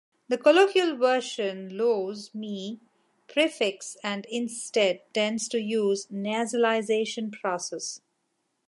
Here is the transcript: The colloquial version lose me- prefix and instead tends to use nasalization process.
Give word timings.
The 0.29 0.37
colloquial 0.39 0.97
version 0.97 1.77
lose 1.77 2.33
me- 2.33 2.79
prefix 3.27 3.95
and 4.03 4.25
instead 4.31 5.01
tends 5.13 5.47
to 5.49 5.61
use 5.61 6.07
nasalization 6.07 7.31
process. 7.31 8.01